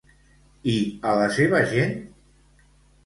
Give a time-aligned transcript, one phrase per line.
[0.71, 0.77] I
[1.09, 1.95] a la seva gent?